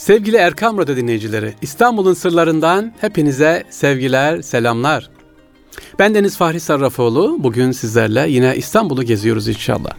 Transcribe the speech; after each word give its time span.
Sevgili 0.00 0.36
Erkam 0.36 0.78
Radyo 0.78 0.96
dinleyicileri, 0.96 1.54
İstanbul'un 1.62 2.14
sırlarından 2.14 2.92
hepinize 3.00 3.64
sevgiler, 3.70 4.42
selamlar. 4.42 5.10
Ben 5.98 6.14
Deniz 6.14 6.36
Fahri 6.36 6.60
Sarrafoğlu. 6.60 7.36
Bugün 7.40 7.72
sizlerle 7.72 8.26
yine 8.30 8.56
İstanbul'u 8.56 9.02
geziyoruz 9.02 9.48
inşallah. 9.48 9.90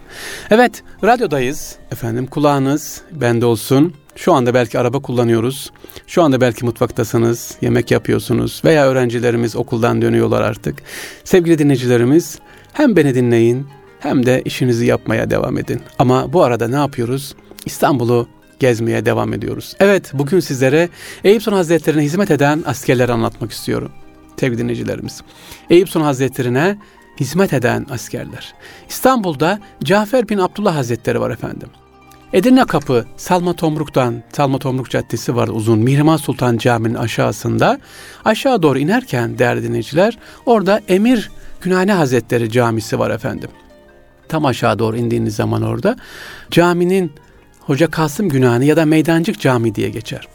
Evet, 0.50 0.82
radyodayız. 1.04 1.76
Efendim 1.92 2.26
kulağınız 2.26 3.02
bende 3.12 3.46
olsun. 3.46 3.94
Şu 4.16 4.32
anda 4.32 4.54
belki 4.54 4.78
araba 4.78 5.02
kullanıyoruz. 5.02 5.72
Şu 6.06 6.22
anda 6.22 6.40
belki 6.40 6.64
mutfaktasınız, 6.64 7.56
yemek 7.60 7.90
yapıyorsunuz 7.90 8.62
veya 8.64 8.86
öğrencilerimiz 8.86 9.56
okuldan 9.56 10.02
dönüyorlar 10.02 10.42
artık. 10.42 10.82
Sevgili 11.24 11.58
dinleyicilerimiz, 11.58 12.38
hem 12.72 12.96
beni 12.96 13.14
dinleyin 13.14 13.66
hem 14.00 14.26
de 14.26 14.42
işinizi 14.44 14.86
yapmaya 14.86 15.30
devam 15.30 15.58
edin. 15.58 15.80
Ama 15.98 16.32
bu 16.32 16.42
arada 16.42 16.68
ne 16.68 16.76
yapıyoruz? 16.76 17.34
İstanbul'u 17.66 18.28
gezmeye 18.62 19.06
devam 19.06 19.32
ediyoruz. 19.32 19.76
Evet 19.80 20.10
bugün 20.14 20.40
sizlere 20.40 20.88
Eyüp 21.24 21.42
Sultan 21.42 21.56
Hazretleri'ne 21.56 22.02
hizmet 22.02 22.30
eden 22.30 22.62
askerleri 22.66 23.12
anlatmak 23.12 23.52
istiyorum. 23.52 23.92
Sevgili 24.40 24.58
dinleyicilerimiz. 24.58 25.20
Eyüp 25.70 25.88
Sultan 25.88 26.06
Hazretleri'ne 26.06 26.78
hizmet 27.20 27.52
eden 27.52 27.86
askerler. 27.90 28.54
İstanbul'da 28.88 29.58
Cafer 29.84 30.28
bin 30.28 30.38
Abdullah 30.38 30.76
Hazretleri 30.76 31.20
var 31.20 31.30
efendim. 31.30 31.68
Edirne 32.32 32.64
Kapı 32.64 33.04
Salma 33.16 33.52
Tomruk'tan 33.52 34.22
Salma 34.32 34.58
Tomruk 34.58 34.90
Caddesi 34.90 35.36
var 35.36 35.48
uzun 35.48 35.78
Mihrimah 35.78 36.18
Sultan 36.18 36.56
Camii'nin 36.56 36.94
aşağısında. 36.94 37.78
Aşağı 38.24 38.62
doğru 38.62 38.78
inerken 38.78 39.38
değerli 39.38 39.62
dinleyiciler 39.62 40.18
orada 40.46 40.80
Emir 40.88 41.30
Günane 41.60 41.92
Hazretleri 41.92 42.50
Camisi 42.50 42.98
var 42.98 43.10
efendim. 43.10 43.50
Tam 44.28 44.46
aşağı 44.46 44.78
doğru 44.78 44.96
indiğiniz 44.96 45.36
zaman 45.36 45.62
orada 45.62 45.96
caminin 46.50 47.12
Hoca 47.66 47.90
Kasım 47.90 48.28
Günani 48.28 48.66
ya 48.66 48.76
da 48.76 48.86
Meydancık 48.86 49.40
Cami 49.40 49.74
diye 49.74 49.88
geçer. 49.88 50.28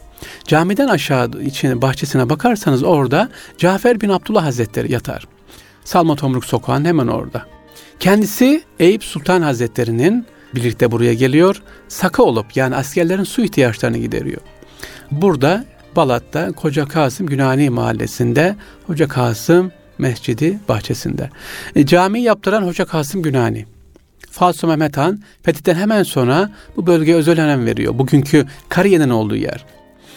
Camiden 0.48 0.88
aşağı 0.88 1.32
içine 1.46 1.82
bahçesine 1.82 2.30
bakarsanız 2.30 2.84
orada 2.84 3.30
Cafer 3.58 4.02
bin 4.02 4.10
Abdullah 4.10 4.46
Hazretleri 4.46 4.92
yatar. 4.92 5.28
Salma 5.84 6.16
Tomruk 6.16 6.46
Sokağı'nın 6.46 6.86
hemen 6.86 7.08
orada. 7.08 7.46
Kendisi 8.00 8.64
Eyüp 8.80 9.04
Sultan 9.04 9.42
Hazretleri'nin 9.42 10.26
birlikte 10.56 10.92
buraya 10.92 11.14
geliyor. 11.14 11.62
Saka 11.88 12.24
olup 12.24 12.58
yani 12.58 12.76
askerlerin 12.76 13.24
su 13.24 13.42
ihtiyaçlarını 13.42 13.98
gideriyor. 13.98 14.42
Burada 15.12 15.66
Balat'ta 15.96 16.52
Koca 16.52 16.86
Kasım 16.86 17.28
Günani 17.28 17.70
Mahallesi'nde 17.70 18.56
Hoca 18.88 19.08
Kasım 19.08 19.72
Mescidi 19.98 20.60
bahçesinde. 20.70 21.30
E, 21.76 21.86
cami 21.86 22.22
yaptıran 22.22 22.64
Hoca 22.64 22.86
Kasım 22.86 23.22
Günani. 23.22 23.66
Falso 24.32 24.68
Mehmet 24.68 24.98
Han 24.98 25.22
fetihten 25.44 25.76
hemen 25.76 26.04
sonra 26.04 26.52
bu 26.76 26.88
bölgeye 26.88 27.18
özel 27.18 27.42
önem 27.42 27.66
veriyor. 27.66 27.98
Bugünkü 27.98 28.46
Kariye'nin 28.70 29.10
olduğu 29.10 29.36
yer. 29.36 29.66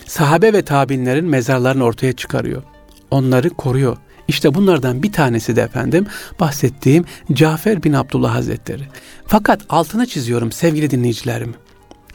Sahabe 0.06 0.52
ve 0.52 0.62
tabinlerin 0.62 1.24
mezarlarını 1.24 1.84
ortaya 1.84 2.12
çıkarıyor. 2.12 2.62
Onları 3.10 3.50
koruyor. 3.50 3.96
İşte 4.28 4.54
bunlardan 4.54 5.02
bir 5.02 5.12
tanesi 5.12 5.56
de 5.56 5.62
efendim 5.62 6.06
bahsettiğim 6.40 7.04
Cafer 7.32 7.82
bin 7.82 7.92
Abdullah 7.92 8.34
Hazretleri. 8.34 8.82
Fakat 9.26 9.60
altını 9.68 10.06
çiziyorum 10.06 10.52
sevgili 10.52 10.90
dinleyicilerim. 10.90 11.54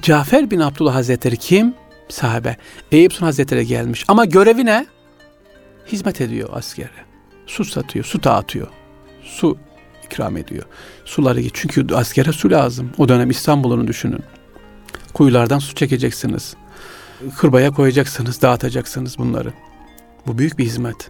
Cafer 0.01 0.51
bin 0.51 0.59
Abdullah 0.59 0.95
Hazretleri 0.95 1.37
kim? 1.37 1.73
Sahabe. 2.09 2.57
Eyüp 2.91 3.13
Sultan 3.13 3.25
Hazretleri 3.25 3.67
gelmiş. 3.67 4.05
Ama 4.07 4.25
görevi 4.25 4.65
ne? 4.65 4.85
Hizmet 5.87 6.21
ediyor 6.21 6.49
askere. 6.53 6.89
Su 7.47 7.65
satıyor, 7.65 8.05
su 8.05 8.23
dağıtıyor. 8.23 8.67
Su 9.23 9.57
ikram 10.05 10.37
ediyor. 10.37 10.63
Suları 11.05 11.49
çünkü 11.53 11.95
askere 11.95 12.31
su 12.31 12.51
lazım. 12.51 12.89
O 12.97 13.09
dönem 13.09 13.29
İstanbul'unu 13.29 13.87
düşünün. 13.87 14.23
Kuyulardan 15.13 15.59
su 15.59 15.75
çekeceksiniz. 15.75 16.55
Kırbaya 17.37 17.71
koyacaksınız, 17.71 18.41
dağıtacaksınız 18.41 19.17
bunları. 19.17 19.53
Bu 20.27 20.37
büyük 20.37 20.57
bir 20.57 20.65
hizmet. 20.65 21.09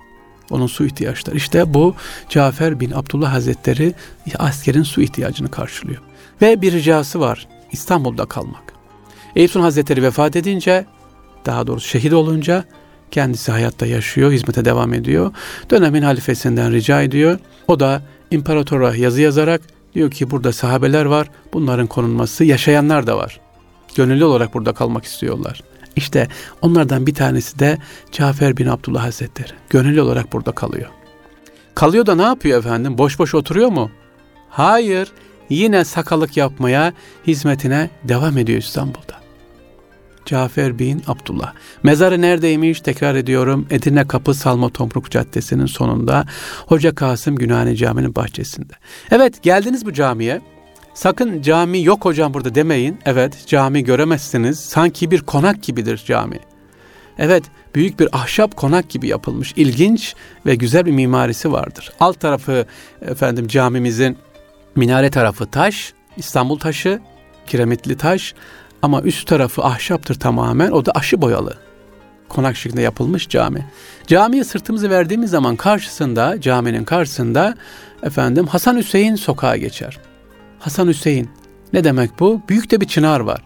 Onun 0.50 0.68
su 0.68 0.86
ihtiyaçları. 0.86 1.38
İşte 1.38 1.74
bu 1.74 1.96
Cafer 2.30 2.80
bin 2.80 2.92
Abdullah 2.92 3.34
Hazretleri 3.34 3.94
askerin 4.40 4.84
su 4.84 5.02
ihtiyacını 5.02 5.52
karşılıyor. 5.52 6.02
Ve 6.42 6.62
bir 6.62 6.72
ricası 6.72 7.20
var. 7.20 7.48
İstanbul'da 7.72 8.26
kalmak. 8.26 8.74
Eyüp 9.36 9.52
Sultan 9.52 9.64
Hazretleri 9.64 10.04
vefat 10.04 10.36
edince, 10.36 10.86
daha 11.46 11.68
doğrusu 11.68 11.88
şehit 11.88 12.14
olunca 12.14 12.66
kendisi 13.12 13.52
hayatta 13.52 13.86
yaşıyor, 13.86 14.32
hizmete 14.32 14.66
devam 14.66 14.94
ediyor. 14.94 15.32
Dönemin 15.70 16.02
halifesinden 16.02 16.72
rica 16.72 17.02
ediyor. 17.02 17.40
O 17.68 17.80
da 17.80 18.02
imparatora 18.32 18.96
yazı 18.96 19.22
yazarak 19.22 19.62
diyor 19.94 20.12
ki 20.12 20.32
burada 20.32 20.54
sahabeler 20.54 21.06
var. 21.06 21.30
Bunların 21.54 21.88
konulması 21.88 22.44
yaşayanlar 22.44 23.08
da 23.08 23.18
var. 23.18 23.40
Gönüllü 23.96 24.24
olarak 24.24 24.54
burada 24.54 24.74
kalmak 24.74 25.06
istiyorlar. 25.06 25.64
İşte 25.96 26.28
onlardan 26.62 27.08
bir 27.08 27.16
tanesi 27.16 27.60
de 27.60 27.78
Cafer 28.12 28.58
bin 28.58 28.68
Abdullah 28.68 29.04
Hazretleri. 29.04 29.52
Gönüllü 29.70 30.02
olarak 30.02 30.34
burada 30.34 30.52
kalıyor. 30.52 30.90
Kalıyor 31.76 32.06
da 32.06 32.16
ne 32.16 32.22
yapıyor 32.22 32.60
efendim? 32.60 32.98
Boş 32.98 33.20
boş 33.20 33.36
oturuyor 33.36 33.70
mu? 33.70 33.92
Hayır. 34.50 35.12
Yine 35.50 35.86
sakalık 35.86 36.38
yapmaya, 36.38 36.94
hizmetine 37.28 37.90
devam 38.04 38.38
ediyor 38.38 38.60
İstanbul'da. 38.60 39.25
Cafer 40.26 40.80
bin 40.80 41.04
Abdullah. 41.08 41.54
Mezarı 41.84 42.22
neredeymiş? 42.22 42.82
Tekrar 42.82 43.16
ediyorum. 43.16 43.68
Edirne 43.70 44.08
Kapı 44.08 44.34
Salma 44.34 44.70
Tomruk 44.70 45.12
Caddesi'nin 45.12 45.66
sonunda 45.66 46.26
Hoca 46.68 46.96
Kasım 46.96 47.36
Günani 47.36 47.78
Camii'nin 47.78 48.16
bahçesinde. 48.16 48.74
Evet 49.12 49.44
geldiniz 49.44 49.86
bu 49.86 49.94
camiye. 49.94 50.42
Sakın 50.94 51.42
cami 51.42 51.84
yok 51.84 52.06
hocam 52.06 52.34
burada 52.34 52.56
demeyin. 52.56 53.00
Evet 53.06 53.48
cami 53.48 53.84
göremezsiniz. 53.84 54.60
Sanki 54.60 55.12
bir 55.12 55.22
konak 55.22 55.64
gibidir 55.64 56.04
cami. 56.08 56.40
Evet 57.18 57.44
büyük 57.76 58.00
bir 58.00 58.10
ahşap 58.12 58.56
konak 58.56 58.90
gibi 58.90 59.08
yapılmış. 59.08 59.54
İlginç 59.56 60.16
ve 60.46 60.56
güzel 60.56 60.86
bir 60.86 60.92
mimarisi 60.92 61.52
vardır. 61.52 61.92
Alt 62.00 62.20
tarafı 62.20 62.66
efendim 63.02 63.48
camimizin 63.48 64.18
minare 64.76 65.10
tarafı 65.10 65.46
taş, 65.46 65.94
İstanbul 66.18 66.60
taşı, 66.60 67.00
kiremitli 67.48 67.98
taş. 67.98 68.34
Ama 68.82 69.02
üst 69.02 69.28
tarafı 69.28 69.64
ahşaptır 69.64 70.16
tamamen. 70.16 70.72
O 70.72 70.86
da 70.86 70.92
aşı 70.92 71.22
boyalı. 71.22 71.58
Konak 72.30 72.58
şeklinde 72.58 72.82
yapılmış 72.82 73.30
cami. 73.30 73.66
Camiye 74.08 74.44
sırtımızı 74.44 74.90
verdiğimiz 74.90 75.30
zaman 75.30 75.56
karşısında, 75.56 76.42
caminin 76.42 76.84
karşısında 76.84 77.56
efendim 78.04 78.48
Hasan 78.48 78.78
Hüseyin 78.78 79.16
sokağı 79.16 79.58
geçer. 79.58 79.98
Hasan 80.60 80.88
Hüseyin. 80.88 81.30
Ne 81.74 81.84
demek 81.84 82.20
bu? 82.20 82.42
Büyük 82.50 82.72
de 82.72 82.82
bir 82.82 82.88
çınar 82.88 83.20
var. 83.20 83.42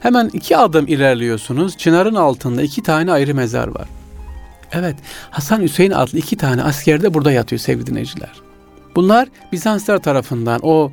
Hemen 0.00 0.30
iki 0.32 0.56
adım 0.56 0.86
ilerliyorsunuz. 0.86 1.76
Çınarın 1.76 2.14
altında 2.14 2.62
iki 2.62 2.82
tane 2.82 3.12
ayrı 3.12 3.34
mezar 3.34 3.68
var. 3.68 3.88
Evet, 4.72 4.96
Hasan 5.30 5.62
Hüseyin 5.62 5.90
adlı 5.90 6.18
iki 6.18 6.36
tane 6.36 6.62
asker 6.62 7.02
de 7.02 7.14
burada 7.14 7.32
yatıyor 7.32 7.60
sevgili 7.60 7.86
dinleyiciler. 7.86 8.32
Bunlar 8.96 9.28
Bizanslar 9.52 9.98
tarafından 9.98 10.60
o 10.62 10.92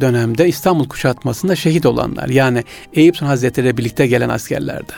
dönemde 0.00 0.48
İstanbul 0.48 0.88
kuşatmasında 0.88 1.56
şehit 1.56 1.86
olanlar. 1.86 2.28
Yani 2.28 2.64
Eyüp 2.94 3.16
Sultan 3.16 3.26
Hazretleri 3.26 3.76
birlikte 3.76 4.06
gelen 4.06 4.28
askerlerden. 4.28 4.96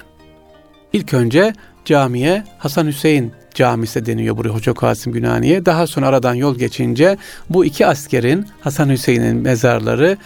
İlk 0.92 1.14
önce 1.14 1.52
camiye 1.84 2.44
Hasan 2.58 2.86
Hüseyin 2.86 3.32
Camisi 3.54 4.06
deniyor 4.06 4.36
buraya 4.36 4.48
Hoca 4.48 4.74
Kasım 4.74 5.12
Günani'ye. 5.12 5.66
Daha 5.66 5.86
sonra 5.86 6.06
aradan 6.06 6.34
yol 6.34 6.58
geçince 6.58 7.16
bu 7.50 7.64
iki 7.64 7.86
askerin 7.86 8.46
Hasan 8.60 8.88
Hüseyin'in 8.88 9.36
mezarları 9.36 10.16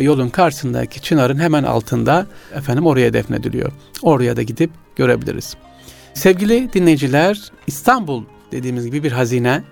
yolun 0.00 0.28
karşısındaki 0.28 1.02
çınarın 1.02 1.38
hemen 1.38 1.62
altında 1.62 2.26
efendim 2.54 2.86
oraya 2.86 3.12
defnediliyor. 3.12 3.72
Oraya 4.02 4.36
da 4.36 4.42
gidip 4.42 4.70
görebiliriz. 4.96 5.56
Sevgili 6.14 6.72
dinleyiciler 6.72 7.52
İstanbul 7.66 8.24
dediğimiz 8.52 8.86
gibi 8.86 9.02
bir 9.02 9.12
hazine 9.12 9.62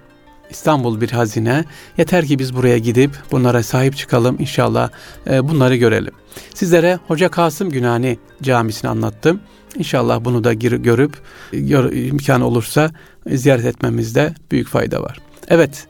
İstanbul 0.51 1.01
bir 1.01 1.11
hazine. 1.11 1.65
Yeter 1.99 2.27
ki 2.27 2.39
biz 2.39 2.57
buraya 2.57 2.79
gidip 2.79 3.11
bunlara 3.31 3.63
sahip 3.63 3.97
çıkalım 3.97 4.37
inşallah 4.39 4.91
e, 5.31 5.49
bunları 5.49 5.77
görelim. 5.77 6.15
Sizlere 6.55 6.99
Hoca 7.07 7.29
Kasım 7.29 7.71
Günani 7.71 8.19
Camisi'ni 8.43 8.91
anlattım. 8.91 9.41
İnşallah 9.77 10.25
bunu 10.25 10.45
da 10.45 10.53
gir, 10.53 10.73
görüp 10.73 11.13
gör, 11.53 11.93
imkan 11.93 12.41
olursa 12.41 12.91
ziyaret 13.27 13.65
etmemizde 13.65 14.35
büyük 14.51 14.69
fayda 14.69 15.03
var. 15.03 15.21
Evet 15.49 15.87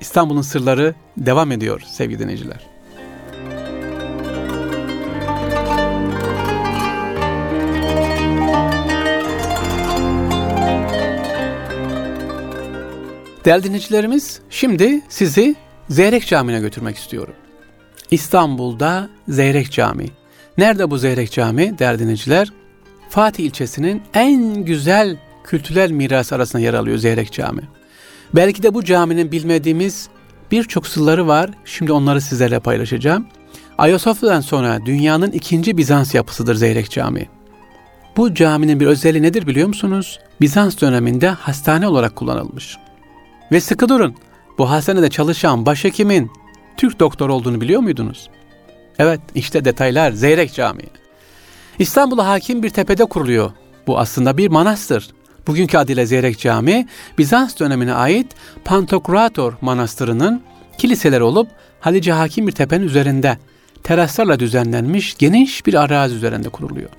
İstanbul'un 0.00 0.42
sırları 0.42 0.94
devam 1.16 1.52
ediyor 1.52 1.82
sevgili 1.86 2.18
dinleyiciler. 2.18 2.77
Değerli 13.48 13.64
dinleyicilerimiz, 13.64 14.40
şimdi 14.50 15.00
sizi 15.08 15.56
Zeyrek 15.88 16.26
Camii'ne 16.26 16.60
götürmek 16.60 16.96
istiyorum. 16.96 17.34
İstanbul'da 18.10 19.08
Zeyrek 19.28 19.72
Camii. 19.72 20.10
Nerede 20.58 20.90
bu 20.90 20.98
Zeyrek 20.98 21.32
Camii 21.32 21.78
değerli 21.78 21.98
dinleyiciler? 21.98 22.52
Fatih 23.10 23.44
ilçesinin 23.44 24.02
en 24.14 24.64
güzel 24.64 25.16
kültürel 25.44 25.90
miras 25.90 26.32
arasında 26.32 26.62
yer 26.62 26.74
alıyor 26.74 26.98
Zeyrek 26.98 27.32
Camii. 27.32 27.62
Belki 28.34 28.62
de 28.62 28.74
bu 28.74 28.84
caminin 28.84 29.32
bilmediğimiz 29.32 30.08
birçok 30.50 30.86
sırları 30.86 31.26
var. 31.26 31.50
Şimdi 31.64 31.92
onları 31.92 32.20
sizlerle 32.20 32.60
paylaşacağım. 32.60 33.26
Ayasofya'dan 33.78 34.40
sonra 34.40 34.86
dünyanın 34.86 35.30
ikinci 35.30 35.76
Bizans 35.76 36.14
yapısıdır 36.14 36.54
Zeyrek 36.54 36.90
Camii. 36.90 37.28
Bu 38.16 38.34
caminin 38.34 38.80
bir 38.80 38.86
özelliği 38.86 39.22
nedir 39.22 39.46
biliyor 39.46 39.68
musunuz? 39.68 40.20
Bizans 40.40 40.80
döneminde 40.80 41.28
hastane 41.28 41.88
olarak 41.88 42.16
kullanılmış. 42.16 42.76
Ve 43.52 43.60
sıkı 43.60 43.88
durun. 43.88 44.14
Bu 44.58 44.70
hastanede 44.70 45.10
çalışan 45.10 45.66
başhekimin 45.66 46.30
Türk 46.76 47.00
doktor 47.00 47.28
olduğunu 47.28 47.60
biliyor 47.60 47.80
muydunuz? 47.80 48.30
Evet 48.98 49.20
işte 49.34 49.64
detaylar 49.64 50.12
Zeyrek 50.12 50.54
Camii. 50.54 50.88
İstanbul'a 51.78 52.26
hakim 52.26 52.62
bir 52.62 52.70
tepede 52.70 53.04
kuruluyor. 53.04 53.50
Bu 53.86 53.98
aslında 53.98 54.38
bir 54.38 54.48
manastır. 54.48 55.10
Bugünkü 55.46 55.78
adıyla 55.78 56.06
Zeyrek 56.06 56.38
Camii, 56.38 56.86
Bizans 57.18 57.58
dönemine 57.58 57.94
ait 57.94 58.26
Pantokrator 58.64 59.52
Manastırı'nın 59.60 60.42
kiliseleri 60.78 61.22
olup 61.22 61.48
Halice 61.80 62.12
hakim 62.12 62.46
bir 62.46 62.52
tepenin 62.52 62.86
üzerinde 62.86 63.38
teraslarla 63.82 64.40
düzenlenmiş 64.40 65.18
geniş 65.18 65.66
bir 65.66 65.74
arazi 65.74 66.14
üzerinde 66.14 66.48
kuruluyor. 66.48 66.90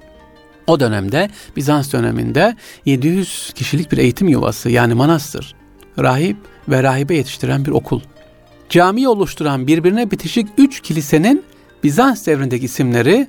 O 0.67 0.79
dönemde 0.79 1.29
Bizans 1.55 1.93
döneminde 1.93 2.55
700 2.85 3.51
kişilik 3.55 3.91
bir 3.91 3.97
eğitim 3.97 4.27
yuvası 4.27 4.69
yani 4.69 4.93
manastır, 4.93 5.55
rahip 6.03 6.37
ve 6.69 6.83
rahibe 6.83 7.15
yetiştiren 7.15 7.65
bir 7.65 7.71
okul. 7.71 8.01
Camiyi 8.69 9.07
oluşturan 9.07 9.67
birbirine 9.67 10.11
bitişik 10.11 10.47
üç 10.57 10.81
kilisenin 10.81 11.43
Bizans 11.83 12.27
devrindeki 12.27 12.65
isimleri 12.65 13.27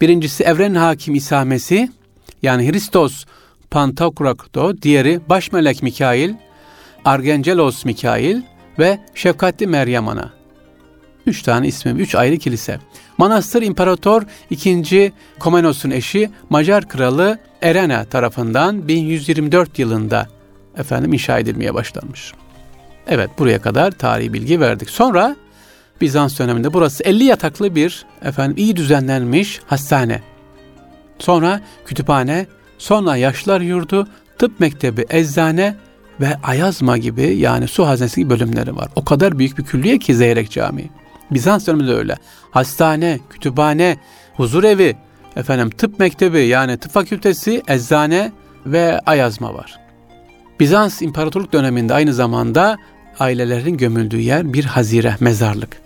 birincisi 0.00 0.44
Evren 0.44 0.74
Hakim 0.74 1.14
İsamesi 1.14 1.90
yani 2.42 2.72
Hristos 2.72 3.24
Pantokrakto, 3.70 4.82
diğeri 4.82 5.20
Başmelek 5.28 5.82
Mikail, 5.82 6.34
Argengelos 7.04 7.84
Mikail 7.84 8.42
ve 8.78 8.98
Şefkatli 9.14 9.66
Meryem 9.66 10.08
Ana. 10.08 10.30
Üç 11.26 11.42
tane 11.42 11.68
ismi, 11.68 11.90
üç 11.92 12.14
ayrı 12.14 12.38
kilise. 12.38 12.78
Manastır 13.18 13.62
İmparator 13.62 14.22
II. 14.50 15.12
Komnenos'un 15.38 15.90
eşi 15.90 16.30
Macar 16.50 16.88
Kralı 16.88 17.38
Erena 17.62 18.04
tarafından 18.04 18.88
1124 18.88 19.78
yılında 19.78 20.35
efendim 20.76 21.12
inşa 21.12 21.38
edilmeye 21.38 21.74
başlanmış. 21.74 22.32
Evet 23.06 23.30
buraya 23.38 23.60
kadar 23.60 23.90
tarihi 23.90 24.32
bilgi 24.32 24.60
verdik. 24.60 24.90
Sonra 24.90 25.36
Bizans 26.00 26.38
döneminde 26.38 26.72
burası 26.72 27.04
50 27.04 27.24
yataklı 27.24 27.74
bir 27.74 28.06
efendim 28.22 28.56
iyi 28.56 28.76
düzenlenmiş 28.76 29.60
hastane. 29.66 30.22
Sonra 31.18 31.60
kütüphane, 31.86 32.46
sonra 32.78 33.16
yaşlar 33.16 33.60
yurdu, 33.60 34.08
tıp 34.38 34.60
mektebi, 34.60 35.06
eczane 35.10 35.76
ve 36.20 36.36
Ayazma 36.42 36.98
gibi 36.98 37.36
yani 37.36 37.68
su 37.68 37.86
haznesi 37.86 38.20
gibi 38.20 38.30
bölümleri 38.30 38.76
var. 38.76 38.88
O 38.96 39.04
kadar 39.04 39.38
büyük 39.38 39.58
bir 39.58 39.64
külliye 39.64 39.98
ki 39.98 40.14
Zeyrek 40.14 40.50
Camii. 40.50 40.90
Bizans 41.30 41.66
döneminde 41.66 41.92
öyle. 41.92 42.16
Hastane, 42.50 43.20
kütüphane, 43.30 43.96
huzur 44.34 44.64
evi, 44.64 44.96
efendim 45.36 45.70
tıp 45.70 45.98
mektebi 45.98 46.40
yani 46.40 46.76
tıp 46.76 46.92
fakültesi, 46.92 47.62
eczane 47.68 48.32
ve 48.66 49.00
ayazma 49.00 49.54
var. 49.54 49.85
Bizans 50.60 51.02
İmparatorluk 51.02 51.52
döneminde 51.52 51.94
aynı 51.94 52.14
zamanda 52.14 52.76
ailelerin 53.18 53.76
gömüldüğü 53.76 54.20
yer 54.20 54.52
bir 54.52 54.64
hazire, 54.64 55.16
mezarlık. 55.20 55.76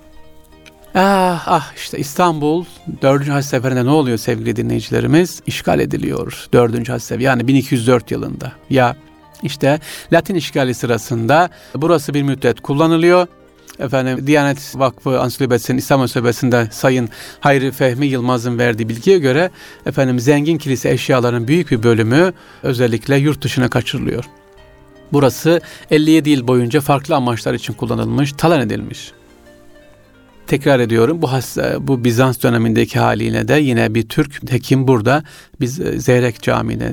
Ah 0.95 1.43
ah 1.47 1.73
işte 1.77 1.99
İstanbul 1.99 2.65
4. 3.03 3.29
Haç 3.29 3.45
Seferi'nde 3.45 3.85
ne 3.85 3.91
oluyor 3.91 4.19
sevgili 4.19 4.57
dinleyicilerimiz? 4.57 5.43
İşgal 5.47 5.81
ediliyor 5.81 6.49
4. 6.53 6.89
Haç 6.89 7.03
Seferi 7.03 7.23
yani 7.23 7.49
1204 7.49 8.11
yılında. 8.11 8.53
Ya 8.71 8.97
işte 9.43 9.81
Latin 10.13 10.35
işgali 10.35 10.75
sırasında 10.75 11.51
burası 11.75 12.15
bir 12.15 12.23
müddet 12.23 12.61
kullanılıyor 12.61 13.27
efendim 13.79 14.27
Diyanet 14.27 14.73
Vakfı 14.77 15.21
Ansiklopedisi'nin 15.21 15.79
İslam 15.79 16.01
Ansiklopedisi'nde 16.01 16.69
Sayın 16.71 17.09
Hayri 17.41 17.73
Fehmi 17.73 18.07
Yılmaz'ın 18.07 18.59
verdiği 18.59 18.89
bilgiye 18.89 19.19
göre 19.19 19.51
efendim 19.87 20.21
zengin 20.21 20.59
kilise 20.59 20.91
eşyalarının 20.91 21.49
büyük 21.49 21.71
bir 21.71 21.83
bölümü 21.83 22.33
özellikle 22.63 23.17
yurt 23.17 23.43
dışına 23.43 23.69
kaçırılıyor. 23.69 24.25
Burası 25.13 25.61
57 25.91 26.31
yıl 26.31 26.49
boyunca 26.49 26.81
farklı 26.81 27.17
amaçlar 27.17 27.55
için 27.55 27.73
kullanılmış, 27.73 28.33
talan 28.33 28.61
edilmiş. 28.61 29.13
Tekrar 30.47 30.81
ediyorum 30.81 31.23
bu 31.23 31.33
hasta, 31.33 31.89
bu 31.89 32.05
Bizans 32.05 32.43
dönemindeki 32.43 32.99
haliyle 32.99 33.49
de 33.49 33.55
yine 33.55 33.95
bir 33.95 34.09
Türk 34.09 34.53
hekim 34.53 34.89
burada 34.89 35.25
biz 35.61 35.81
e, 35.81 36.01
Zeyrek 36.01 36.43
Camii'ne 36.43 36.93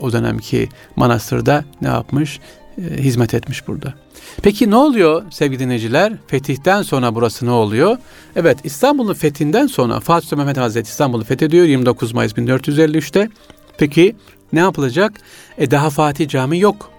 o 0.00 0.12
dönemki 0.12 0.68
manastırda 0.96 1.64
ne 1.80 1.88
yapmış? 1.88 2.40
E, 2.78 3.02
hizmet 3.02 3.34
etmiş 3.34 3.68
burada. 3.68 3.94
Peki 4.42 4.70
ne 4.70 4.76
oluyor 4.76 5.22
sevgili 5.30 5.58
dinleyiciler? 5.58 6.12
Fetihten 6.26 6.82
sonra 6.82 7.14
burası 7.14 7.46
ne 7.46 7.50
oluyor? 7.50 7.96
Evet 8.36 8.58
İstanbul'un 8.64 9.14
fethinden 9.14 9.66
sonra 9.66 10.00
Fatih 10.00 10.28
Sultan 10.28 10.38
Mehmet 10.38 10.56
Hazreti 10.56 10.88
İstanbul'u 10.88 11.24
fethediyor 11.24 11.66
29 11.66 12.12
Mayıs 12.12 12.32
1453'te. 12.32 13.28
Peki 13.78 14.16
ne 14.52 14.60
yapılacak? 14.60 15.12
E 15.58 15.70
daha 15.70 15.90
Fatih 15.90 16.28
Cami 16.28 16.58
yok. 16.58 16.90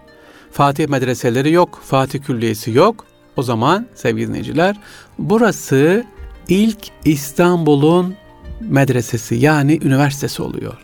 Fatih 0.53 0.87
medreseleri 0.87 1.51
yok. 1.51 1.81
Fatih 1.85 2.19
Külliyesi 2.19 2.71
yok. 2.71 3.05
O 3.35 3.43
zaman 3.43 3.87
sevgili 3.95 4.27
dinleyiciler 4.27 4.75
burası 5.19 6.03
ilk 6.49 6.77
İstanbul'un 7.05 8.15
medresesi 8.61 9.35
yani 9.35 9.79
üniversitesi 9.83 10.41
oluyor. 10.41 10.77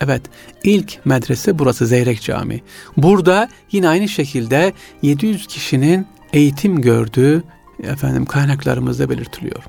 Evet, 0.00 0.22
ilk 0.64 1.06
medrese 1.06 1.58
burası 1.58 1.86
Zeyrek 1.86 2.22
Camii. 2.22 2.62
Burada 2.96 3.48
yine 3.72 3.88
aynı 3.88 4.08
şekilde 4.08 4.72
700 5.02 5.46
kişinin 5.46 6.06
eğitim 6.32 6.80
gördüğü 6.80 7.42
efendim 7.82 8.24
kaynaklarımızda 8.24 9.10
belirtiliyor. 9.10 9.64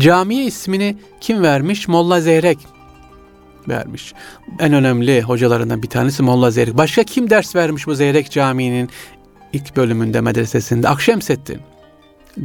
Camiye 0.00 0.44
ismini 0.44 0.96
kim 1.20 1.42
vermiş? 1.42 1.88
Molla 1.88 2.20
Zeyrek 2.20 2.58
vermiş. 3.68 4.14
En 4.58 4.72
önemli 4.72 5.22
hocalarından 5.22 5.82
bir 5.82 5.88
tanesi 5.88 6.22
Molla 6.22 6.50
Zeyrek. 6.50 6.76
Başka 6.76 7.04
kim 7.04 7.30
ders 7.30 7.56
vermiş 7.56 7.86
bu 7.86 7.94
Zeyrek 7.94 8.30
Camii'nin 8.30 8.90
ilk 9.52 9.76
bölümünde 9.76 10.20
medresesinde? 10.20 10.88
Akşemseddin 10.88 11.60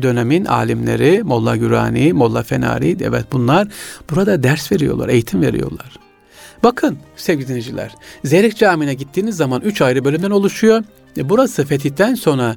dönemin 0.01 0.45
alimleri 0.45 1.23
Molla 1.23 1.55
Gürani, 1.55 2.13
Molla 2.13 2.43
Fenari 2.43 2.97
evet 3.01 3.25
bunlar 3.31 3.67
burada 4.09 4.43
ders 4.43 4.71
veriyorlar, 4.71 5.09
eğitim 5.09 5.41
veriyorlar. 5.41 5.99
Bakın 6.63 6.97
sevgili 7.15 7.47
dinleyiciler, 7.47 7.95
Zeyrek 8.25 8.57
Camii'ne 8.57 8.93
gittiğiniz 8.93 9.37
zaman 9.37 9.61
üç 9.61 9.81
ayrı 9.81 10.05
bölümden 10.05 10.31
oluşuyor. 10.31 10.83
E, 11.17 11.29
burası 11.29 11.65
fetihten 11.65 12.15
sonra 12.15 12.55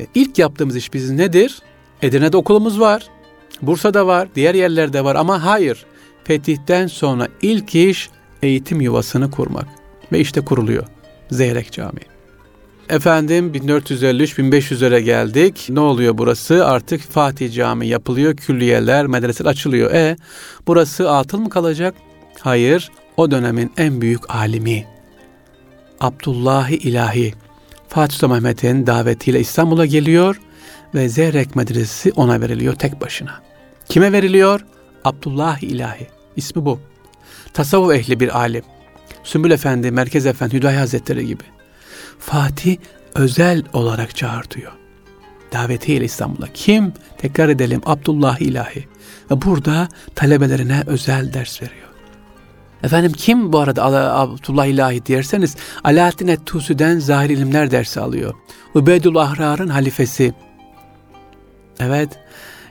e, 0.00 0.06
ilk 0.14 0.38
yaptığımız 0.38 0.76
iş 0.76 0.94
bizim 0.94 1.16
nedir? 1.16 1.62
Edirne'de 2.02 2.36
okulumuz 2.36 2.80
var, 2.80 3.08
Bursa'da 3.62 4.06
var, 4.06 4.28
diğer 4.34 4.54
yerlerde 4.54 5.04
var 5.04 5.16
ama 5.16 5.44
hayır. 5.44 5.86
Fetihten 6.24 6.86
sonra 6.86 7.28
ilk 7.42 7.74
iş 7.74 8.10
eğitim 8.42 8.80
yuvasını 8.80 9.30
kurmak. 9.30 9.66
Ve 10.12 10.20
işte 10.20 10.40
kuruluyor 10.40 10.84
Zeyrek 11.30 11.72
Camii. 11.72 12.14
Efendim 12.88 13.52
1453-1500'lere 13.54 14.98
geldik. 14.98 15.66
Ne 15.68 15.80
oluyor 15.80 16.18
burası? 16.18 16.66
Artık 16.66 17.00
Fatih 17.00 17.52
Camii 17.52 17.88
yapılıyor. 17.88 18.36
Külliyeler, 18.36 19.06
medreseler 19.06 19.50
açılıyor. 19.50 19.92
E 19.92 20.16
burası 20.66 21.10
atıl 21.10 21.38
mı 21.38 21.50
kalacak? 21.50 21.94
Hayır 22.40 22.90
o 23.16 23.30
dönemin 23.30 23.72
en 23.76 24.00
büyük 24.00 24.34
alimi 24.34 24.86
Abdullahi 26.00 26.74
İlahi 26.74 27.34
Fatih 27.88 28.14
Sultan 28.14 28.30
Mehmet'in 28.30 28.86
davetiyle 28.86 29.40
İstanbul'a 29.40 29.86
geliyor 29.86 30.40
ve 30.94 31.08
Zeyrek 31.08 31.56
Medresesi 31.56 32.12
ona 32.12 32.40
veriliyor 32.40 32.74
tek 32.74 33.00
başına. 33.00 33.42
Kime 33.88 34.12
veriliyor? 34.12 34.66
Abdullahi 35.04 35.66
İlahi. 35.66 36.06
İsmi 36.36 36.64
bu. 36.64 36.80
Tasavvuf 37.52 37.94
ehli 37.94 38.20
bir 38.20 38.38
alim. 38.38 38.64
Sümbül 39.24 39.50
Efendi, 39.50 39.90
Merkez 39.90 40.26
Efendi, 40.26 40.56
Hüdayi 40.56 40.78
Hazretleri 40.78 41.26
gibi. 41.26 41.44
Fatih 42.18 42.76
özel 43.14 43.62
olarak 43.72 44.16
çağırtıyor. 44.16 44.72
Davetiyle 45.52 46.04
İstanbul'a. 46.04 46.46
Kim? 46.54 46.92
Tekrar 47.18 47.48
edelim 47.48 47.80
Abdullah 47.86 48.40
İlahi. 48.40 48.88
Ve 49.30 49.42
burada 49.42 49.88
talebelerine 50.14 50.82
özel 50.86 51.32
ders 51.32 51.62
veriyor. 51.62 51.88
Efendim 52.82 53.12
kim 53.12 53.52
bu 53.52 53.58
arada 53.58 53.84
Abdullah 54.14 54.66
İlahi 54.66 55.06
derseniz 55.06 55.56
Alaaddin 55.84 56.28
Ettusi'den 56.28 56.98
zahir 56.98 57.30
ilimler 57.30 57.70
dersi 57.70 58.00
alıyor. 58.00 58.34
Ubeydul 58.74 59.16
Ahrar'ın 59.16 59.68
halifesi. 59.68 60.34
Evet, 61.80 62.08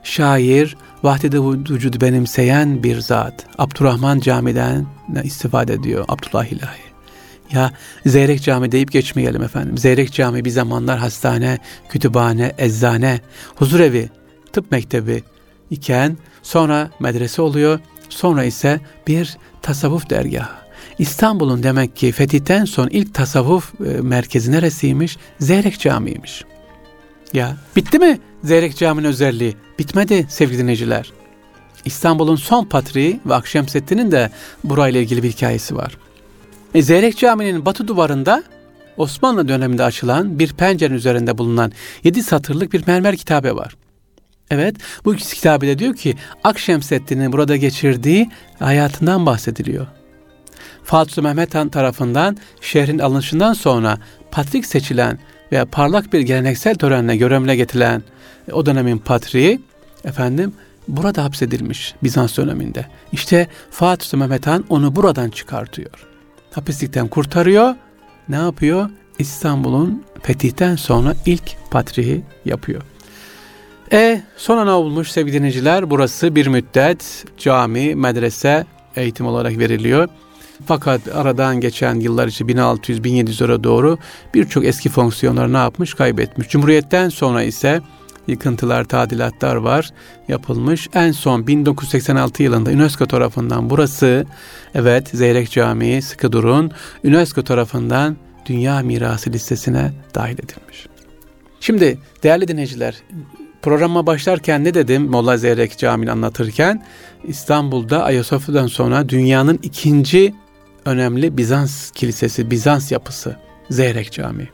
şair, 0.03 0.77
vahdede 1.03 1.39
vücudu 1.39 2.01
benimseyen 2.01 2.83
bir 2.83 2.99
zat. 2.99 3.45
Abdurrahman 3.57 4.19
Camii'den 4.19 4.85
istifade 5.23 5.73
ediyor 5.73 6.05
Abdullah 6.07 6.45
İlahi. 6.45 6.93
Ya 7.51 7.71
Zeyrek 8.05 8.43
Cami 8.43 8.71
deyip 8.71 8.91
geçmeyelim 8.91 9.43
efendim. 9.43 9.77
Zeyrek 9.77 10.13
Cami 10.13 10.45
bir 10.45 10.49
zamanlar 10.49 10.99
hastane, 10.99 11.57
kütüphane, 11.89 12.51
eczane, 12.57 13.19
huzurevi, 13.55 14.09
tıp 14.53 14.71
mektebi 14.71 15.23
iken 15.69 16.17
sonra 16.43 16.89
medrese 16.99 17.41
oluyor. 17.41 17.79
Sonra 18.09 18.43
ise 18.43 18.79
bir 19.07 19.37
tasavvuf 19.61 20.09
dergahı. 20.09 20.63
İstanbul'un 20.99 21.63
demek 21.63 21.95
ki 21.95 22.11
fetihten 22.11 22.65
son 22.65 22.87
ilk 22.87 23.13
tasavvuf 23.13 23.73
e, 23.85 24.01
merkezi 24.01 24.51
neresiymiş? 24.51 25.17
Zeyrek 25.39 25.79
Camii'ymiş. 25.79 26.43
Ya 27.33 27.57
bitti 27.75 27.99
mi 27.99 28.19
Zeyrek 28.43 28.77
Camii'nin 28.77 29.07
özelliği? 29.07 29.55
Bitmedi 29.79 30.25
sevgili 30.29 30.57
dinleyiciler. 30.57 31.13
İstanbul'un 31.85 32.35
son 32.35 32.65
patriği 32.65 33.19
ve 33.25 33.33
Akşemseddin'in 33.33 34.11
de 34.11 34.29
burayla 34.63 35.01
ilgili 35.01 35.23
bir 35.23 35.31
hikayesi 35.31 35.75
var. 35.75 35.97
E, 36.75 36.81
Zeyrek 36.81 37.17
Camii'nin 37.17 37.65
batı 37.65 37.87
duvarında 37.87 38.43
Osmanlı 38.97 39.47
döneminde 39.47 39.83
açılan 39.83 40.39
bir 40.39 40.53
pencerenin 40.53 40.97
üzerinde 40.97 41.37
bulunan 41.37 41.71
yedi 42.03 42.23
satırlık 42.23 42.73
bir 42.73 42.87
mermer 42.87 43.17
kitabe 43.17 43.55
var. 43.55 43.75
Evet, 44.51 44.75
bu 45.05 45.15
kitabede 45.15 45.79
diyor 45.79 45.95
ki 45.95 46.15
Akşemseddin'in 46.43 47.31
burada 47.31 47.55
geçirdiği 47.55 48.29
hayatından 48.59 49.25
bahsediliyor. 49.25 49.87
Fatih 50.83 51.21
Mehmet 51.21 51.55
Han 51.55 51.69
tarafından 51.69 52.37
şehrin 52.61 52.99
alınışından 52.99 53.53
sonra 53.53 53.97
patrik 54.31 54.65
seçilen 54.65 55.19
veya 55.53 55.65
parlak 55.65 56.13
bir 56.13 56.21
geleneksel 56.21 56.75
törenle 56.75 57.17
görevle 57.17 57.55
getirilen 57.55 58.03
o 58.51 58.65
dönemin 58.65 58.97
patriği 58.97 59.61
efendim 60.03 60.53
burada 60.87 61.23
hapsedilmiş 61.23 61.95
Bizans 62.03 62.37
döneminde. 62.37 62.85
İşte 63.11 63.47
Fatih 63.71 64.17
Mehmet 64.17 64.47
Han 64.47 64.65
onu 64.69 64.95
buradan 64.95 65.29
çıkartıyor. 65.29 66.07
Hapislikten 66.51 67.07
kurtarıyor. 67.07 67.75
Ne 68.29 68.35
yapıyor? 68.35 68.89
İstanbul'un 69.19 70.03
fetihten 70.21 70.75
sonra 70.75 71.13
ilk 71.25 71.55
patriği 71.71 72.21
yapıyor. 72.45 72.81
E 73.91 74.21
sonra 74.37 74.65
ne 74.65 74.71
olmuş 74.71 75.11
sevgili 75.11 75.37
dinleyiciler? 75.37 75.89
Burası 75.89 76.35
bir 76.35 76.47
müddet 76.47 77.25
cami, 77.37 77.95
medrese 77.95 78.65
eğitim 78.95 79.25
olarak 79.25 79.57
veriliyor. 79.57 80.09
Fakat 80.65 81.01
aradan 81.15 81.59
geçen 81.59 81.99
yıllar 81.99 82.27
için 82.27 82.47
1600-1700'lere 82.47 83.63
doğru 83.63 83.97
birçok 84.33 84.65
eski 84.65 84.89
fonksiyonları 84.89 85.53
ne 85.53 85.57
yapmış? 85.57 85.93
Kaybetmiş. 85.93 86.49
Cumhuriyetten 86.49 87.09
sonra 87.09 87.43
ise 87.43 87.81
yıkıntılar, 88.27 88.83
tadilatlar 88.83 89.55
var 89.55 89.89
yapılmış. 90.27 90.89
En 90.93 91.11
son 91.11 91.47
1986 91.47 92.43
yılında 92.43 92.69
UNESCO 92.69 93.05
tarafından 93.05 93.69
burası 93.69 94.25
evet 94.75 95.07
Zeyrek 95.07 95.51
Camii 95.51 96.01
sıkı 96.01 96.31
durun 96.31 96.71
UNESCO 97.03 97.43
tarafından 97.43 98.17
Dünya 98.45 98.79
Mirası 98.79 99.31
listesine 99.31 99.91
dahil 100.15 100.33
edilmiş. 100.33 100.87
Şimdi 101.59 101.97
değerli 102.23 102.47
dinleyiciler 102.47 102.95
programa 103.61 104.05
başlarken 104.05 104.63
ne 104.63 104.73
dedim 104.73 105.03
Molla 105.03 105.37
Zeyrek 105.37 105.77
Camii'ni 105.77 106.11
anlatırken 106.11 106.83
İstanbul'da 107.23 108.03
Ayasofya'dan 108.03 108.67
sonra 108.67 109.09
dünyanın 109.09 109.59
ikinci 109.63 110.33
önemli 110.85 111.37
Bizans 111.37 111.91
kilisesi, 111.91 112.51
Bizans 112.51 112.91
yapısı 112.91 113.35
Zeyrek 113.69 114.11
Camii. 114.11 114.49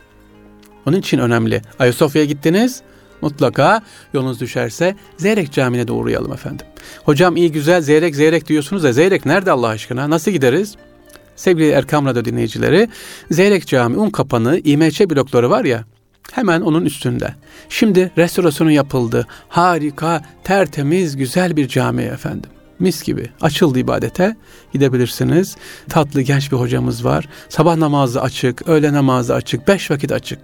Onun 0.86 0.96
için 0.96 1.18
önemli. 1.18 1.62
Ayasofya'ya 1.78 2.26
gittiniz, 2.26 2.82
mutlaka 3.20 3.82
yolunuz 4.14 4.40
düşerse 4.40 4.96
Zeyrek 5.16 5.52
Camii'ne 5.52 5.88
de 5.88 5.92
uğrayalım 5.92 6.32
efendim. 6.32 6.66
Hocam 7.04 7.36
iyi 7.36 7.52
güzel 7.52 7.82
Zeyrek 7.82 8.16
Zeyrek 8.16 8.48
diyorsunuz 8.48 8.82
da 8.82 8.92
Zeyrek 8.92 9.26
nerede 9.26 9.50
Allah 9.50 9.68
aşkına? 9.68 10.10
Nasıl 10.10 10.30
gideriz? 10.30 10.76
Sevgili 11.36 11.70
Erkam 11.70 12.06
Radyo 12.06 12.24
dinleyicileri, 12.24 12.88
Zeyrek 13.30 13.66
Camii 13.66 13.98
un 13.98 14.10
kapanı 14.10 14.58
İMÇ 14.58 15.00
blokları 15.00 15.50
var 15.50 15.64
ya, 15.64 15.84
hemen 16.32 16.60
onun 16.60 16.84
üstünde. 16.84 17.34
Şimdi 17.68 18.12
restorasyonu 18.18 18.70
yapıldı. 18.70 19.26
Harika, 19.48 20.22
tertemiz, 20.44 21.16
güzel 21.16 21.56
bir 21.56 21.68
cami 21.68 22.02
efendim 22.02 22.50
mis 22.80 23.02
gibi 23.02 23.30
açıldı 23.40 23.78
ibadete 23.78 24.36
gidebilirsiniz. 24.72 25.56
Tatlı 25.88 26.22
genç 26.22 26.52
bir 26.52 26.56
hocamız 26.56 27.04
var. 27.04 27.28
Sabah 27.48 27.76
namazı 27.76 28.22
açık, 28.22 28.68
öğle 28.68 28.92
namazı 28.92 29.34
açık, 29.34 29.68
beş 29.68 29.90
vakit 29.90 30.12
açık. 30.12 30.38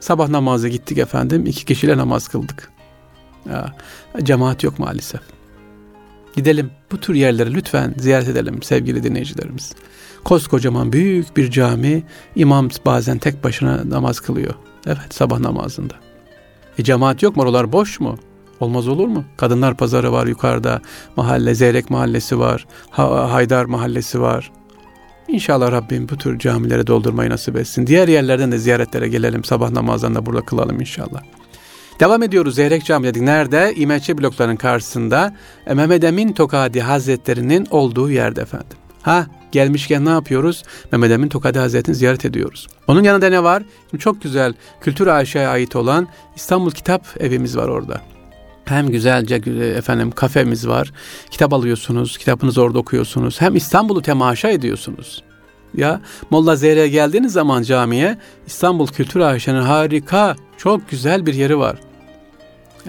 Sabah 0.00 0.28
namazı 0.28 0.68
gittik 0.68 0.98
efendim, 0.98 1.46
iki 1.46 1.64
kişiyle 1.64 1.96
namaz 1.96 2.28
kıldık. 2.28 2.70
Ya, 3.48 3.74
cemaat 4.22 4.64
yok 4.64 4.78
maalesef. 4.78 5.20
Gidelim 6.36 6.70
bu 6.92 7.00
tür 7.00 7.14
yerleri 7.14 7.54
lütfen 7.54 7.94
ziyaret 7.98 8.28
edelim 8.28 8.62
sevgili 8.62 9.02
dinleyicilerimiz. 9.02 9.72
Koskocaman 10.24 10.92
büyük 10.92 11.36
bir 11.36 11.50
cami, 11.50 12.02
imam 12.36 12.68
bazen 12.86 13.18
tek 13.18 13.44
başına 13.44 13.90
namaz 13.90 14.20
kılıyor. 14.20 14.54
Evet 14.86 15.14
sabah 15.14 15.38
namazında. 15.38 15.94
E 16.78 16.84
cemaat 16.84 17.22
yok 17.22 17.36
mu? 17.36 17.42
Oralar 17.42 17.72
boş 17.72 18.00
mu? 18.00 18.18
Olmaz 18.60 18.88
olur 18.88 19.08
mu? 19.08 19.24
Kadınlar 19.36 19.76
pazarı 19.76 20.12
var 20.12 20.26
yukarıda. 20.26 20.80
Mahalle, 21.16 21.54
Zeyrek 21.54 21.90
mahallesi 21.90 22.38
var. 22.38 22.66
Ha 22.90 23.32
Haydar 23.32 23.64
mahallesi 23.64 24.20
var. 24.20 24.50
İnşallah 25.28 25.72
Rabbim 25.72 26.08
bu 26.08 26.16
tür 26.16 26.38
camilere 26.38 26.86
doldurmayı 26.86 27.30
nasip 27.30 27.56
etsin. 27.56 27.86
Diğer 27.86 28.08
yerlerden 28.08 28.52
de 28.52 28.58
ziyaretlere 28.58 29.08
gelelim. 29.08 29.44
Sabah 29.44 29.70
namazdan 29.70 30.14
da 30.14 30.26
burada 30.26 30.40
kılalım 30.40 30.80
inşallah. 30.80 31.22
Devam 32.00 32.22
ediyoruz 32.22 32.54
Zeyrek 32.54 32.84
Camii 32.84 33.08
dedik. 33.08 33.22
Nerede? 33.22 33.74
İmeçe 33.76 34.18
bloklarının 34.18 34.56
karşısında 34.56 35.34
Mehmet 35.66 36.04
Emin 36.04 36.32
Tokadi 36.32 36.80
Hazretleri'nin 36.80 37.66
olduğu 37.70 38.10
yerde 38.10 38.40
efendim. 38.40 38.76
Ha 39.02 39.26
gelmişken 39.52 40.04
ne 40.04 40.10
yapıyoruz? 40.10 40.62
Mehmet 40.92 41.10
Emin 41.10 41.28
Tokadi 41.28 41.58
Hazretleri'ni 41.58 41.98
ziyaret 41.98 42.24
ediyoruz. 42.24 42.66
Onun 42.88 43.02
yanında 43.02 43.28
ne 43.28 43.42
var? 43.42 43.62
Şimdi 43.90 44.02
çok 44.02 44.22
güzel 44.22 44.54
Kültür 44.80 45.06
Ayşe'ye 45.06 45.48
ait 45.48 45.76
olan 45.76 46.08
İstanbul 46.36 46.70
Kitap 46.70 47.06
Evimiz 47.20 47.56
var 47.56 47.68
orada. 47.68 48.00
Hem 48.64 48.90
güzelce 48.90 49.34
efendim 49.76 50.10
kafemiz 50.10 50.68
var. 50.68 50.92
Kitap 51.30 51.52
alıyorsunuz, 51.52 52.18
kitabınızı 52.18 52.62
orada 52.62 52.78
okuyorsunuz. 52.78 53.40
Hem 53.40 53.56
İstanbul'u 53.56 54.02
temaşa 54.02 54.48
ediyorsunuz. 54.48 55.22
Ya 55.74 56.00
Molla 56.30 56.56
Zeyre'ye 56.56 56.88
geldiğiniz 56.88 57.32
zaman 57.32 57.62
camiye 57.62 58.18
İstanbul 58.46 58.86
Kültür 58.86 59.20
Ayşe'nin 59.20 59.62
harika, 59.62 60.36
çok 60.58 60.90
güzel 60.90 61.26
bir 61.26 61.34
yeri 61.34 61.58
var. 61.58 61.78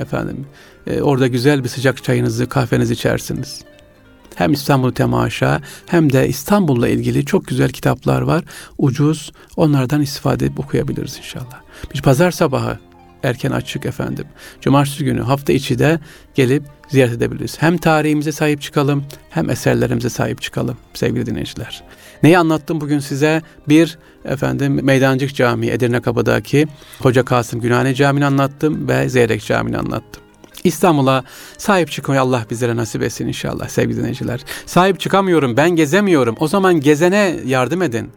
Efendim 0.02 0.46
e, 0.88 1.02
orada 1.02 1.28
güzel 1.28 1.64
bir 1.64 1.70
sıcak 1.70 2.04
çayınızı, 2.04 2.50
kahvenizi 2.50 2.94
içersiniz. 2.94 3.64
Hem 4.36 4.54
İstanbul 4.54 4.92
temaşa 4.92 5.62
hem 5.86 6.14
de 6.14 6.28
İstanbul'la 6.28 6.88
ilgili 6.88 7.26
çok 7.26 7.48
güzel 7.48 7.70
kitaplar 7.70 8.22
var. 8.22 8.44
Ucuz. 8.78 9.32
Onlardan 9.58 10.02
istifade 10.02 10.46
edip 10.46 10.60
okuyabiliriz 10.60 11.18
inşallah. 11.18 11.62
Bir 11.94 12.02
pazar 12.02 12.32
sabahı 12.32 12.80
erken 13.26 13.52
açık 13.52 13.86
efendim. 13.86 14.26
Cumartesi 14.62 15.06
günü 15.06 15.22
hafta 15.22 15.54
içi 15.54 15.80
de 15.80 16.00
gelip 16.36 16.64
ziyaret 16.90 17.14
edebiliriz. 17.14 17.62
Hem 17.62 17.78
tarihimize 17.78 18.32
sahip 18.32 18.62
çıkalım 18.62 19.06
hem 19.30 19.50
eserlerimize 19.50 20.10
sahip 20.10 20.42
çıkalım 20.42 20.78
sevgili 20.94 21.26
dinleyiciler. 21.26 21.84
Neyi 22.24 22.38
anlattım 22.38 22.82
bugün 22.82 23.00
size? 23.00 23.42
Bir, 23.68 23.98
efendim 24.26 24.80
Meydancık 24.84 25.36
Camii 25.36 25.70
Edirne 25.70 26.02
Kapı'daki 26.02 26.68
Hoca 27.00 27.26
Kasım 27.26 27.62
Günhane 27.62 27.94
Camii'ni 27.96 28.26
anlattım 28.26 28.88
ve 28.88 29.10
Zeyrek 29.10 29.46
Camii'ni 29.46 29.78
anlattım. 29.78 30.24
İstanbul'a 30.64 31.24
sahip 31.58 31.92
çıkmayı 31.92 32.22
Allah 32.22 32.46
bizlere 32.50 32.76
nasip 32.76 33.04
etsin 33.04 33.28
inşallah 33.28 33.68
sevgili 33.68 33.98
dinleyiciler. 33.98 34.42
Sahip 34.66 35.00
çıkamıyorum, 35.00 35.58
ben 35.58 35.70
gezemiyorum. 35.70 36.36
O 36.40 36.48
zaman 36.48 36.80
gezene 36.80 37.40
yardım 37.46 37.82
edin. 37.82 38.12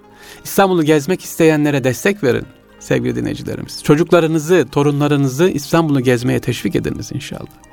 İstanbul'u 0.45 0.83
gezmek 0.83 1.25
isteyenlere 1.25 1.85
destek 1.85 2.25
verin 2.25 2.47
sevgili 2.81 3.17
dinleyicilerimiz. 3.17 3.83
Çocuklarınızı, 3.83 4.67
torunlarınızı 4.73 5.49
İstanbul'u 5.49 6.01
gezmeye 6.01 6.41
teşvik 6.41 6.77
ediniz 6.77 7.11
inşallah. 7.13 7.69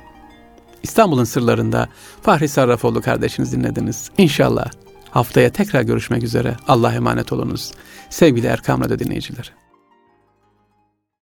İstanbul'un 0.82 1.24
sırlarında 1.24 1.88
Fahri 2.22 2.48
Sarrafoğlu 2.48 3.00
kardeşiniz 3.00 3.52
dinlediniz. 3.52 4.10
İnşallah 4.18 4.70
haftaya 5.10 5.50
tekrar 5.50 5.82
görüşmek 5.82 6.22
üzere. 6.22 6.56
Allah 6.68 6.94
emanet 6.94 7.32
olunuz. 7.32 7.72
Sevgili 8.10 8.46
Erkam 8.46 8.84
Radyo 8.84 8.98
dinleyicileri. 8.98 9.65